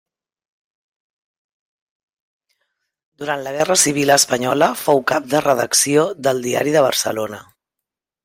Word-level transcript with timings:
Durant 3.23 3.43
la 3.47 3.53
guerra 3.57 3.77
civil 3.83 4.13
espanyola 4.15 4.71
fou 4.85 5.03
cap 5.13 5.27
de 5.35 5.45
redacció 5.49 6.07
del 6.29 6.45
Diari 6.47 6.77
de 6.79 6.83
Barcelona. 6.89 7.43